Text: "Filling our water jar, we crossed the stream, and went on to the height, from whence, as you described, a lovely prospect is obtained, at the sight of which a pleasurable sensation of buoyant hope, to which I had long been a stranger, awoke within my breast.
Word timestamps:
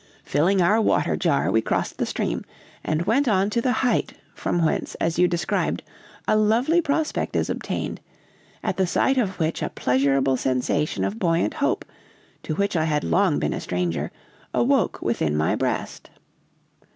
"Filling 0.23 0.63
our 0.63 0.81
water 0.81 1.15
jar, 1.15 1.51
we 1.51 1.61
crossed 1.61 1.99
the 1.99 2.07
stream, 2.07 2.43
and 2.83 3.03
went 3.05 3.27
on 3.27 3.51
to 3.51 3.61
the 3.61 3.71
height, 3.85 4.13
from 4.33 4.65
whence, 4.65 4.95
as 4.95 5.19
you 5.19 5.27
described, 5.27 5.83
a 6.27 6.35
lovely 6.35 6.81
prospect 6.81 7.35
is 7.35 7.51
obtained, 7.51 8.01
at 8.63 8.77
the 8.77 8.87
sight 8.87 9.19
of 9.19 9.37
which 9.39 9.61
a 9.61 9.69
pleasurable 9.69 10.37
sensation 10.37 11.03
of 11.03 11.19
buoyant 11.19 11.53
hope, 11.53 11.85
to 12.41 12.55
which 12.55 12.75
I 12.75 12.85
had 12.85 13.03
long 13.03 13.37
been 13.37 13.53
a 13.53 13.61
stranger, 13.61 14.11
awoke 14.55 14.99
within 15.03 15.37
my 15.37 15.55
breast. 15.55 16.09